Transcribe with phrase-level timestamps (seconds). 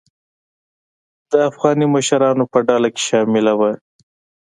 [1.31, 3.71] د افغاني مشرانو په ډله کې شامله وه.